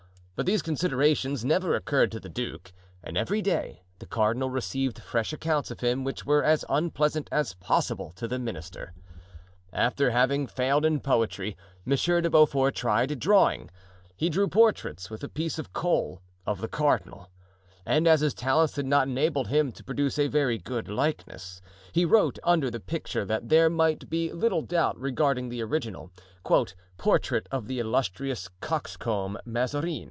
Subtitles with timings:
[0.33, 5.31] But these considerations never occurred to the duke and every day the cardinal received fresh
[5.33, 8.95] accounts of him which were as unpleasant as possible to the minister.
[9.71, 13.69] After having failed in poetry, Monsieur de Beaufort tried drawing.
[14.17, 17.29] He drew portraits, with a piece of coal, of the cardinal;
[17.85, 21.61] and as his talents did not enable him to produce a very good likeness,
[21.91, 26.09] he wrote under the picture that there might be little doubt regarding the original:
[26.97, 29.99] "Portrait of the Illustrious Coxcomb, Mazarin."